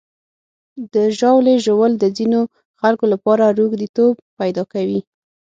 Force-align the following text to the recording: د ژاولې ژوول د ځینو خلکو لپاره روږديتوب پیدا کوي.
د 0.93 0.95
ژاولې 1.17 1.55
ژوول 1.65 1.91
د 1.97 2.05
ځینو 2.17 2.41
خلکو 2.81 3.05
لپاره 3.13 3.53
روږديتوب 3.57 4.13
پیدا 4.39 4.63
کوي. 4.73 4.99